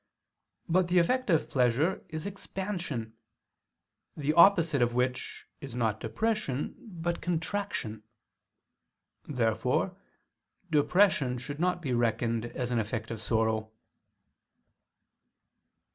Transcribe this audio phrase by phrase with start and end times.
[0.67, 3.13] But the effect of pleasure is expansion:
[4.17, 8.01] the opposite of which is not depression but contraction.
[9.27, 9.95] Therefore
[10.71, 13.71] depression should not be reckoned as an effect of sorrow.